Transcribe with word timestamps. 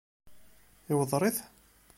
Iweddeṛ-it? 0.91 1.37